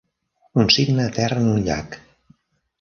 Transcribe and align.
Un 0.63 0.71
cigne 0.77 1.05
aterra 1.09 1.39
en 1.45 1.53
un 1.53 1.63
llac. 1.71 2.03